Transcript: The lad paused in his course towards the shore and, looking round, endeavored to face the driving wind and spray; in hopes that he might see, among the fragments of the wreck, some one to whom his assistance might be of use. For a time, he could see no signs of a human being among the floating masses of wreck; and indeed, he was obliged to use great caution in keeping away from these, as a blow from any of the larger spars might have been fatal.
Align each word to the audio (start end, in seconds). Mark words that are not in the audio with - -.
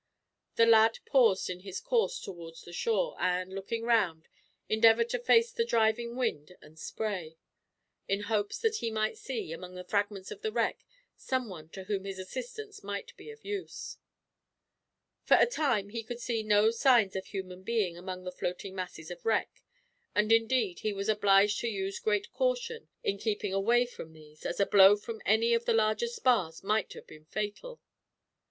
The 0.55 0.65
lad 0.65 0.97
paused 1.05 1.47
in 1.47 1.59
his 1.59 1.79
course 1.79 2.19
towards 2.19 2.63
the 2.63 2.73
shore 2.73 3.15
and, 3.19 3.53
looking 3.53 3.83
round, 3.83 4.27
endeavored 4.67 5.09
to 5.09 5.19
face 5.19 5.51
the 5.51 5.63
driving 5.63 6.15
wind 6.15 6.57
and 6.59 6.79
spray; 6.79 7.37
in 8.07 8.21
hopes 8.21 8.57
that 8.61 8.77
he 8.77 8.89
might 8.89 9.15
see, 9.19 9.51
among 9.53 9.75
the 9.75 9.83
fragments 9.83 10.31
of 10.31 10.41
the 10.41 10.51
wreck, 10.51 10.83
some 11.17 11.49
one 11.49 11.69
to 11.69 11.83
whom 11.83 12.05
his 12.05 12.17
assistance 12.17 12.83
might 12.83 13.15
be 13.15 13.29
of 13.29 13.45
use. 13.45 13.97
For 15.23 15.37
a 15.39 15.45
time, 15.45 15.89
he 15.89 16.01
could 16.01 16.19
see 16.19 16.41
no 16.41 16.71
signs 16.71 17.15
of 17.15 17.25
a 17.25 17.27
human 17.27 17.61
being 17.61 17.95
among 17.95 18.23
the 18.23 18.31
floating 18.31 18.73
masses 18.73 19.11
of 19.11 19.23
wreck; 19.23 19.61
and 20.15 20.31
indeed, 20.31 20.79
he 20.79 20.93
was 20.93 21.09
obliged 21.09 21.59
to 21.59 21.67
use 21.67 21.99
great 21.99 22.33
caution 22.33 22.89
in 23.03 23.19
keeping 23.19 23.53
away 23.53 23.85
from 23.85 24.13
these, 24.13 24.47
as 24.47 24.59
a 24.59 24.65
blow 24.65 24.95
from 24.95 25.21
any 25.27 25.53
of 25.53 25.65
the 25.65 25.73
larger 25.73 26.07
spars 26.07 26.63
might 26.63 26.91
have 26.93 27.05
been 27.05 27.25
fatal. 27.25 27.79